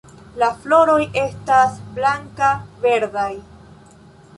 [0.43, 0.95] La floroj
[1.25, 3.31] estas blanka-verdaj.